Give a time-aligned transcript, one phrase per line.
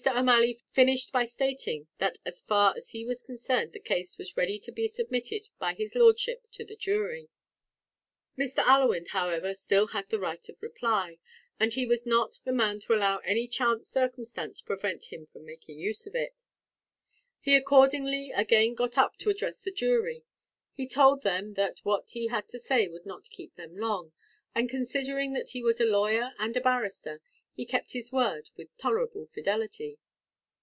[0.07, 4.57] O'Malley finished by stating that as far as he was concerned the case was ready
[4.57, 7.29] to be submitted by his lordship to the jury.
[8.35, 8.63] Mr.
[8.65, 11.19] Allewinde, however, still had the right of reply,
[11.59, 15.77] and he was not the man to allow any chance circumstance to prevent him making
[15.77, 16.45] use of it.
[17.39, 20.23] He accordingly again got up to address the jury.
[20.73, 24.13] He told them that what he had to say would not keep them long,
[24.55, 27.21] and considering that he was a lawyer and a barrister,
[27.53, 29.99] he kept his word with tolerable fidelity.